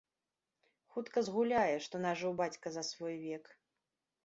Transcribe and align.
Хутка 0.95 1.23
згуляе, 1.27 1.75
што 1.89 1.95
нажыў 2.07 2.31
бацька 2.41 2.67
за 2.79 2.83
свой 2.91 3.15
век. 3.29 3.45